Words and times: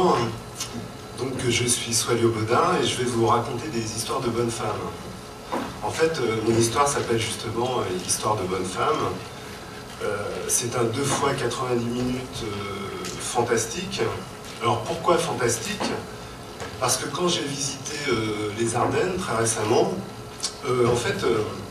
bonjour. 0.00 0.18
Donc 1.18 1.32
je 1.48 1.64
suis 1.64 1.92
Soilio 1.92 2.30
Bodin 2.30 2.76
et 2.82 2.86
je 2.86 2.96
vais 2.96 3.04
vous 3.04 3.26
raconter 3.26 3.68
des 3.68 3.96
histoires 3.96 4.20
de 4.20 4.28
bonnes 4.28 4.50
femmes. 4.50 4.66
En 5.82 5.90
fait, 5.90 6.18
euh, 6.18 6.36
mon 6.46 6.56
histoire 6.56 6.88
s'appelle 6.88 7.20
justement 7.20 7.80
euh, 7.80 8.06
Histoire 8.06 8.36
de 8.36 8.42
bonnes 8.44 8.64
femmes. 8.64 9.10
Euh, 10.02 10.16
c'est 10.48 10.76
un 10.76 10.84
2 10.84 11.02
fois 11.02 11.34
90 11.34 11.84
minutes 11.84 12.44
fantastique. 13.20 14.00
Alors 14.62 14.82
pourquoi 14.82 15.18
fantastique? 15.18 15.82
Parce 16.78 16.96
que 16.96 17.06
quand 17.06 17.28
j'ai 17.28 17.42
visité 17.42 17.96
les 18.58 18.74
Ardennes 18.74 19.16
très 19.18 19.36
récemment, 19.36 19.92
en 20.66 20.96
fait, 20.96 21.18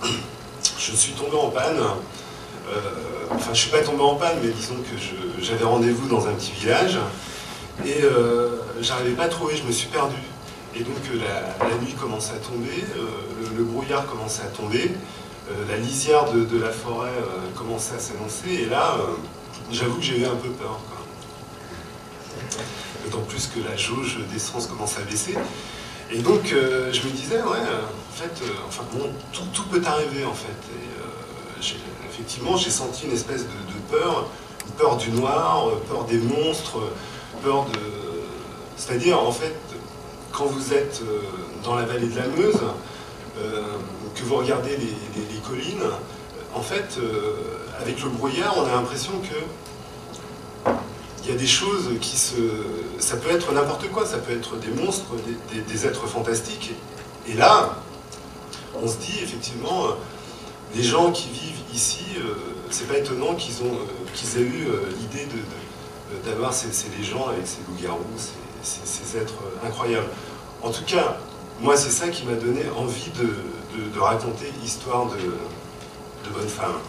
je 0.77 0.95
suis 0.95 1.13
tombé 1.13 1.35
en 1.35 1.49
panne. 1.49 1.79
enfin, 3.31 3.45
je 3.45 3.49
ne 3.49 3.55
suis 3.55 3.71
pas 3.71 3.81
tombé 3.81 4.03
en 4.03 4.15
panne, 4.15 4.37
mais 4.43 4.51
disons 4.51 4.75
que 4.75 5.41
j'avais 5.41 5.65
rendez-vous 5.65 6.07
dans 6.07 6.27
un 6.27 6.33
petit 6.33 6.51
village 6.51 6.99
et 7.85 8.03
euh, 8.03 8.49
j'arrivais 8.81 9.15
pas 9.15 9.23
à 9.23 9.27
trouver, 9.27 9.55
je 9.55 9.63
me 9.63 9.71
suis 9.71 9.87
perdu. 9.87 10.17
Et 10.75 10.83
donc 10.83 10.97
euh, 11.11 11.19
la, 11.59 11.75
nuit 11.77 11.93
commençait 11.93 12.33
à 12.33 12.37
tomber, 12.37 12.83
euh, 12.97 13.57
le, 13.57 13.63
brouillard 13.63 14.05
commençait 14.05 14.43
à 14.43 14.47
tomber, 14.47 14.91
la 15.67 15.77
lisière 15.77 16.31
de, 16.31 16.59
la 16.59 16.69
forêt 16.69 17.09
commençait 17.55 17.95
à 17.95 17.99
s'annoncer, 17.99 18.49
et 18.49 18.65
là, 18.65 18.97
j'avoue 19.71 19.95
que 19.95 20.03
j'ai 20.03 20.19
eu 20.19 20.25
un 20.25 20.35
peu 20.35 20.49
peur. 20.49 20.79
D'autant 23.03 23.23
plus 23.23 23.47
que 23.47 23.59
la 23.67 23.75
jauge 23.75 24.19
d'essence 24.31 24.67
commençait 24.67 25.01
à 25.01 25.05
baisser. 25.05 25.35
Et 26.11 26.19
donc 26.19 26.43
je 26.45 27.01
me 27.01 27.09
disais, 27.09 27.37
ouais, 27.37 27.57
en 27.57 28.13
fait, 28.13 28.43
enfin 28.67 28.83
bon, 28.93 29.09
tout, 29.33 29.63
peut 29.71 29.81
arriver 29.83 30.23
en 30.23 30.35
fait. 30.35 30.53
Et 30.71 31.65
effectivement, 32.07 32.55
j'ai 32.55 32.69
senti 32.69 33.07
une 33.07 33.13
espèce 33.13 33.45
de, 33.45 33.97
peur, 33.97 34.29
peur 34.77 34.97
du 34.97 35.09
noir, 35.09 35.65
peur 35.89 36.03
des 36.03 36.19
monstres, 36.19 36.79
C'est-à-dire, 38.77 39.21
en 39.21 39.31
fait, 39.31 39.55
quand 40.31 40.45
vous 40.45 40.73
êtes 40.73 41.01
euh, 41.03 41.21
dans 41.63 41.75
la 41.75 41.85
vallée 41.85 42.07
de 42.07 42.15
la 42.15 42.27
Meuse, 42.27 42.61
euh, 43.37 43.61
que 44.15 44.23
vous 44.23 44.35
regardez 44.35 44.77
les, 44.77 45.39
collines, 45.47 45.83
en 46.53 46.61
fait, 46.61 46.97
euh, 46.97 47.33
avec 47.81 48.01
le 48.03 48.09
brouillard, 48.09 48.55
on 48.57 48.65
a 48.65 48.71
l'impression 48.71 49.13
que 49.19 50.71
il 51.23 51.29
y 51.29 51.33
a 51.33 51.37
des 51.37 51.47
choses 51.47 51.89
qui 51.99 52.17
se... 52.17 52.35
Ça 52.97 53.17
peut 53.17 53.29
être 53.29 53.51
n'importe 53.51 53.89
quoi, 53.91 54.05
ça 54.05 54.17
peut 54.17 54.31
être 54.33 54.55
des 54.57 54.69
monstres, 54.69 55.11
des, 55.67 55.85
êtres 55.85 56.07
fantastiques. 56.07 56.71
Et 57.27 57.33
là, 57.33 57.75
on 58.81 58.87
se 58.87 58.97
dit 58.97 59.19
effectivement, 59.21 59.87
les 60.73 60.81
gens 60.81 61.11
qui 61.11 61.29
vivent 61.29 61.61
ici, 61.73 62.05
c'est 62.71 62.87
pas 62.87 62.97
étonnant 62.97 63.35
qu'ils 63.35 63.55
qu'ils 64.13 64.37
aient 64.37 64.45
eu 64.45 64.67
l'idée 64.99 65.25
de 65.25 65.39
d'avoir 66.25 66.53
ces, 66.53 66.67
légendes 66.97 67.29
avec 67.29 67.47
ces 67.47 67.59
loups-garous, 67.67 68.03
ces, 68.63 69.17
êtres 69.17 69.33
incroyables. 69.65 70.09
En 70.61 70.71
tout 70.71 70.83
cas, 70.85 71.17
moi, 71.61 71.75
c'est 71.77 71.91
ça 71.91 72.07
qui 72.09 72.25
m'a 72.25 72.35
donné 72.35 72.63
envie 72.77 73.11
de, 73.11 73.99
raconter 73.99 74.51
l'histoire 74.61 75.07
de, 75.07 75.17
de 75.17 76.33
bonnes 76.33 76.47
femmes. 76.47 76.79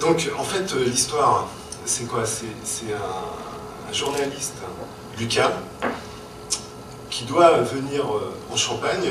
Donc, 0.00 0.30
en 0.38 0.44
fait, 0.44 0.74
l'histoire, 0.74 1.48
c'est 1.84 2.06
quoi? 2.06 2.24
C'est 2.26 2.92
un, 2.92 3.92
journaliste, 3.92 4.56
Lucas, 5.18 5.52
qui 7.08 7.24
doit 7.24 7.62
venir 7.62 8.04
euh, 8.04 8.34
en 8.52 8.56
Champagne 8.56 9.08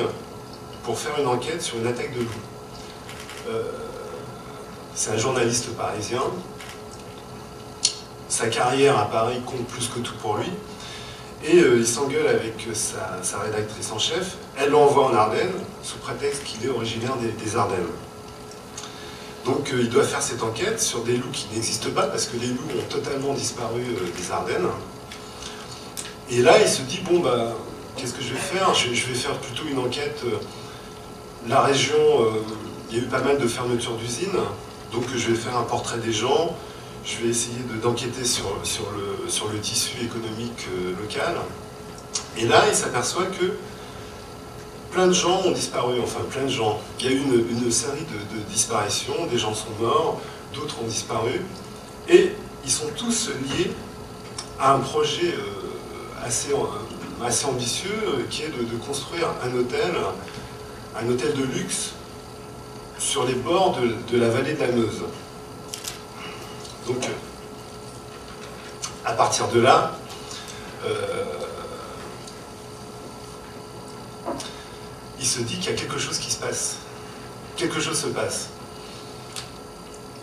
pour 0.83 0.97
faire 0.99 1.19
une 1.19 1.27
enquête 1.27 1.63
sur 1.63 1.77
une 1.77 1.87
attaque 1.87 2.13
de 2.13 2.19
loups. 2.19 2.29
Euh, 3.49 3.63
c'est 4.93 5.11
un 5.11 5.17
journaliste 5.17 5.75
parisien 5.75 6.21
sa 8.29 8.47
carrière 8.47 8.97
à 8.97 9.09
Paris 9.09 9.41
compte 9.45 9.65
plus 9.67 9.87
que 9.87 9.99
tout 9.99 10.15
pour 10.21 10.37
lui. 10.37 10.51
Et 11.45 11.59
euh, 11.59 11.77
il 11.77 11.87
s'engueule 11.87 12.27
avec 12.27 12.67
sa, 12.73 13.39
rédactrice 13.39 13.91
en 13.91 13.99
chef. 13.99 14.37
Elle 14.57 14.71
l'envoie 14.71 15.05
en 15.05 15.13
Ardennes, 15.13 15.53
sous 15.83 15.97
prétexte 15.97 16.43
qu'il 16.43 16.65
est 16.65 16.69
originaire 16.69 17.13
des, 17.15 17.55
Ardennes. 17.55 17.87
Donc 19.45 19.71
euh, 19.71 19.81
il 19.81 19.89
doit 19.89 20.03
faire 20.03 20.21
cette 20.21 20.43
enquête 20.43 20.81
sur 20.81 21.03
des 21.03 21.15
loups 21.15 21.31
qui 21.31 21.47
n'existent 21.53 21.91
pas, 21.91 22.07
parce 22.07 22.25
que 22.25 22.37
les 22.37 22.47
loups 22.47 22.67
ont 22.77 22.89
totalement 22.89 23.33
disparu 23.33 23.81
euh, 23.81 24.17
des 24.17 24.31
Ardennes. 24.31 24.67
Et 26.29 26.41
là, 26.41 26.59
il 26.59 26.67
se 26.67 26.81
dit, 26.81 27.01
bon, 27.09 27.19
bah, 27.19 27.55
qu'est-ce 27.95 28.13
que 28.13 28.23
je 28.23 28.33
vais 28.33 28.39
faire? 28.39 28.73
Je, 28.73 28.89
vais 28.89 29.13
faire 29.13 29.37
plutôt 29.37 29.63
une 29.69 29.79
enquête. 29.79 30.21
la 31.47 31.61
région, 31.61 31.95
il 32.89 32.97
y 32.97 32.99
a 32.99 33.03
eu 33.03 33.07
pas 33.07 33.21
mal 33.21 33.37
de 33.37 33.47
fermetures 33.47 33.95
d'usines, 33.95 34.37
donc 34.91 35.05
je 35.15 35.29
vais 35.29 35.35
faire 35.35 35.55
un 35.55 35.63
portrait 35.63 35.99
des 35.99 36.11
gens, 36.11 36.53
je 37.07 37.23
vais 37.23 37.29
essayer 37.29 37.59
d'enquêter 37.81 38.25
sur, 38.25 38.59
sur, 38.63 38.83
le, 38.91 39.29
sur 39.29 39.47
le 39.47 39.59
tissu 39.59 40.03
économique 40.03 40.67
euh, 40.73 40.91
local. 41.01 41.37
Et 42.37 42.45
là, 42.45 42.65
il 42.67 42.75
s'aperçoit 42.75 43.25
que 43.25 43.53
plein 44.91 45.07
de 45.07 45.13
gens 45.13 45.41
ont 45.45 45.51
disparu, 45.51 46.01
enfin 46.03 46.19
plein 46.29 46.43
de 46.43 46.49
gens. 46.49 46.81
Il 46.99 47.05
y 47.05 47.09
a 47.09 47.11
eu 47.13 47.19
une, 47.19 47.71
série 47.71 48.05
de, 48.33 48.39
disparitions, 48.51 49.25
des 49.31 49.37
gens 49.37 49.53
sont 49.53 49.71
morts, 49.79 50.19
d'autres 50.53 50.75
ont 50.83 50.87
disparu, 50.87 51.41
et 52.09 52.33
ils 52.65 52.71
sont 52.71 52.87
tous 52.97 53.29
liés 53.29 53.71
à 54.59 54.73
un 54.73 54.79
projet 54.79 55.33
euh, 55.33 56.25
assez, 56.25 56.51
euh, 56.51 57.25
assez 57.25 57.45
ambitieux 57.45 58.25
qui 58.29 58.43
est 58.43 58.49
de, 58.49 58.77
construire 58.85 59.29
un 59.43 59.55
hôtel, 59.57 59.95
un 60.99 61.07
hôtel 61.07 61.33
de 61.33 61.43
luxe 61.43 61.91
sur 62.99 63.25
les 63.25 63.35
bords 63.35 63.77
de, 63.79 63.95
de 64.11 64.19
la 64.19 64.29
vallée 64.29 64.53
de 64.53 64.59
la 64.59 64.67
Meuse. 64.67 65.03
Donc, 66.87 67.05
à 69.03 69.11
partir 69.11 69.49
de 69.49 69.59
là, 69.59 69.91
euh, 70.85 71.23
il 75.19 75.25
se 75.25 75.41
dit 75.41 75.57
qu'il 75.57 75.71
y 75.71 75.73
a 75.73 75.77
quelque 75.77 75.99
chose 75.99 76.17
qui 76.17 76.31
se 76.31 76.37
passe. 76.37 76.77
Quelque 77.57 77.81
chose 77.81 77.99
se 77.99 78.07
passe. 78.07 78.47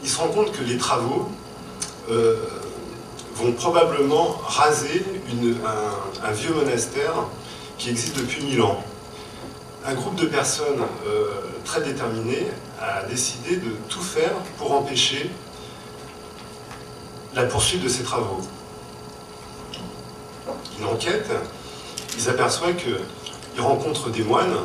Il 0.02 0.08
se 0.08 0.18
rend 0.18 0.28
compte 0.28 0.52
que 0.52 0.62
les 0.62 0.78
travaux 0.78 1.28
euh, 2.08 2.36
vont 3.34 3.52
probablement 3.52 4.38
raser 4.46 5.04
un, 6.22 6.32
vieux 6.32 6.54
monastère 6.54 7.26
qui 7.76 7.90
existe 7.90 8.16
depuis 8.16 8.42
mille 8.42 8.62
ans. 8.62 8.82
Un 9.84 9.92
groupe 9.92 10.14
de 10.14 10.26
personnes 10.26 10.80
euh, 11.06 11.28
très 11.64 11.82
déterminées 11.82 12.46
a 12.80 13.02
décidé 13.02 13.56
de 13.56 13.72
tout 13.90 14.02
faire 14.02 14.32
pour 14.56 14.72
empêcher 14.72 15.30
la 17.34 17.44
poursuite 17.44 17.82
de 17.82 17.88
ces 17.88 18.02
travaux. 18.02 18.40
Une 20.78 20.86
enquête, 20.86 21.28
ils 22.16 22.28
aperçoivent 22.28 22.76
qu'ils 22.76 23.62
rencontrent 23.62 24.10
des 24.10 24.22
moines, 24.22 24.56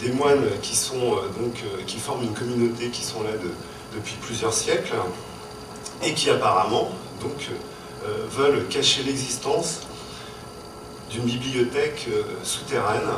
des 0.00 0.12
moines 0.12 0.44
qui, 0.62 0.76
sont, 0.76 0.96
euh, 0.96 1.28
donc, 1.40 1.62
euh, 1.64 1.82
qui 1.86 1.98
forment 1.98 2.22
une 2.22 2.34
communauté 2.34 2.88
qui 2.90 3.02
sont 3.02 3.22
là 3.22 3.30
depuis 3.94 4.14
plusieurs 4.20 4.52
siècles 4.52 4.94
et 6.02 6.14
qui 6.14 6.30
apparemment 6.30 6.90
euh, 7.24 8.26
veulent 8.30 8.66
cacher 8.68 9.02
l'existence 9.02 9.80
d'une 11.10 11.24
bibliothèque 11.24 12.06
souterraine 12.42 13.08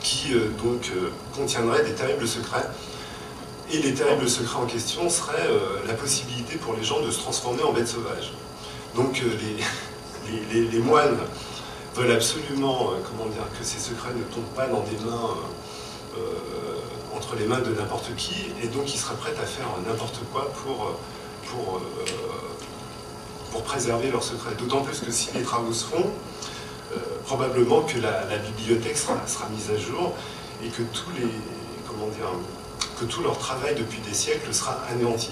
qui 0.00 0.32
contiendrait 1.32 1.84
des 1.84 1.92
terribles 1.92 2.26
secrets 2.26 2.66
et 3.72 3.78
les 3.78 3.94
terribles 3.94 4.28
secrets 4.28 4.58
en 4.58 4.66
question 4.66 5.08
seraient 5.08 5.48
euh, 5.48 5.86
la 5.86 5.94
possibilité 5.94 6.56
pour 6.56 6.74
les 6.74 6.84
gens 6.84 7.00
de 7.00 7.10
se 7.10 7.18
transformer 7.18 7.62
en 7.62 7.72
bêtes 7.72 7.88
sauvages. 7.88 8.32
Donc 8.94 9.22
euh, 9.24 9.30
les, 10.52 10.78
moines 10.78 11.16
veulent 11.94 12.12
absolument 12.12 12.90
euh, 12.90 12.96
comment 13.08 13.28
dire, 13.30 13.44
que 13.58 13.64
ces 13.64 13.78
secrets 13.78 14.12
ne 14.14 14.22
tombent 14.24 14.54
pas 14.54 14.66
dans 14.66 14.80
des 14.80 14.96
mains, 15.04 15.30
entre 17.16 17.36
les 17.36 17.46
mains 17.46 17.60
de 17.60 17.72
n'importe 17.72 18.14
qui, 18.16 18.52
et 18.62 18.66
donc 18.66 18.94
ils 18.94 18.98
seraient 18.98 19.16
prêts 19.16 19.32
à 19.42 19.46
faire 19.46 19.68
n'importe 19.86 20.20
quoi 20.30 20.52
pour, 20.62 20.92
pour, 21.46 21.80
pour 23.50 23.62
préserver 23.62 24.10
leurs 24.10 24.22
secrets. 24.22 24.54
D'autant 24.58 24.82
plus 24.82 25.00
que 25.00 25.10
si 25.10 25.30
les 25.34 25.42
travaux 25.42 25.72
se 25.72 25.86
font, 25.86 26.10
probablement 27.24 27.80
que 27.82 27.98
la, 27.98 28.36
bibliothèque 28.36 28.98
sera, 28.98 29.16
sera, 29.26 29.48
mise 29.48 29.70
à 29.70 29.78
jour 29.78 30.12
et 30.62 30.68
que 30.68 30.82
tous 30.82 31.08
les, 31.16 31.28
comment 31.88 32.08
dire, 32.08 32.28
que 32.98 33.04
tout 33.04 33.22
leur 33.22 33.38
travail 33.38 33.74
depuis 33.74 34.00
des 34.00 34.14
siècles 34.14 34.52
sera 34.52 34.78
anéanti. 34.90 35.30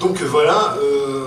Donc 0.00 0.20
voilà, 0.20 0.76
euh, 0.78 1.26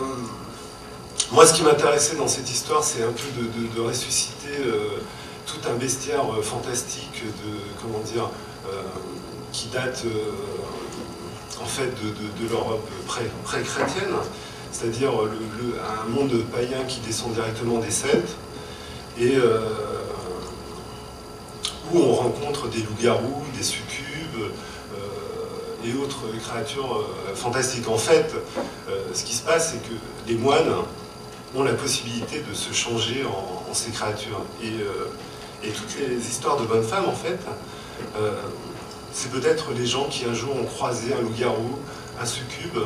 moi 1.31 1.45
ce 1.45 1.53
qui 1.53 1.63
m'intéressait 1.63 2.15
dans 2.15 2.27
cette 2.27 2.49
histoire, 2.49 2.83
c'est 2.83 3.01
un 3.01 3.11
peu 3.11 3.41
de, 3.75 3.81
ressusciter 3.81 4.59
euh, 4.59 4.99
tout 5.47 5.57
un 5.67 5.73
bestiaire 5.73 6.21
euh, 6.31 6.43
fantastique 6.43 7.23
de, 7.23 7.57
comment 7.81 7.99
dire, 7.99 8.29
qui 9.51 9.67
date 9.69 10.03
en 11.59 11.65
fait 11.65 11.91
de, 12.03 12.47
l'Europe 12.47 12.87
pré-chrétienne, 13.07 14.13
c'est-à-dire 14.71 15.09
un 15.09 16.09
monde 16.09 16.43
païen 16.53 16.83
qui 16.87 16.99
descend 16.99 17.33
directement 17.33 17.79
des 17.79 17.89
Celtes, 17.89 18.35
et 19.17 19.37
où 21.91 21.99
on 21.99 22.13
rencontre 22.13 22.67
des 22.69 22.79
loups-garous, 22.79 23.43
des 23.57 23.63
succubes, 23.63 24.05
et 25.85 25.93
autres 25.93 26.25
créatures 26.43 27.05
fantastiques. 27.35 27.87
En 27.87 27.97
fait, 27.97 28.33
ce 29.13 29.23
qui 29.23 29.33
se 29.33 29.43
passe, 29.43 29.71
c'est 29.71 29.81
que 29.87 29.95
les 30.27 30.35
moines 30.35 30.73
ont 31.55 31.63
la 31.63 31.73
possibilité 31.73 32.41
de 32.41 32.53
se 32.53 32.73
changer 32.73 33.23
en, 33.25 33.73
ces 33.73 33.91
créatures. 33.91 34.41
Et, 34.61 35.67
et, 35.67 35.71
toutes 35.71 35.95
les 35.99 36.17
histoires 36.17 36.57
de 36.57 36.65
bonnes 36.65 36.83
femmes, 36.83 37.07
en 37.07 37.13
fait, 37.13 37.39
c'est 39.13 39.31
peut-être 39.31 39.71
les 39.71 39.85
gens 39.85 40.05
qui 40.05 40.25
un 40.25 40.33
jour 40.33 40.55
ont 40.55 40.65
croisé 40.65 41.13
un 41.13 41.21
loup-garou, 41.21 41.79
un 42.21 42.25
succube. 42.25 42.77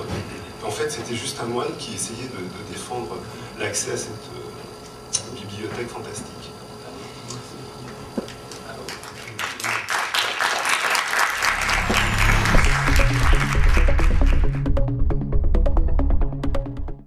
En 0.66 0.72
fait, 0.72 0.90
c'était 0.90 1.16
juste 1.16 1.40
un 1.42 1.46
moine 1.46 1.76
qui 1.78 1.96
essayait 1.96 2.30
de, 2.30 2.74
défendre 2.74 3.18
l'accès 3.60 3.92
à 3.92 3.98
cette 3.98 4.30
bibliothèque 5.36 5.90
fantastique. 5.90 6.53